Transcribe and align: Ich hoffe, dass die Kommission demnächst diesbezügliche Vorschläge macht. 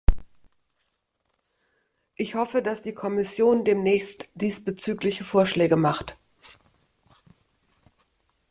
Ich 2.15 2.33
hoffe, 2.33 2.63
dass 2.63 2.81
die 2.81 2.95
Kommission 2.95 3.63
demnächst 3.63 4.29
diesbezügliche 4.33 5.23
Vorschläge 5.23 5.75
macht. 5.75 6.17